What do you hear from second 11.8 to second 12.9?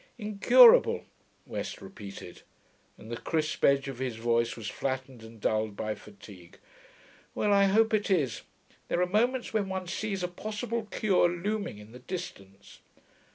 the distance.'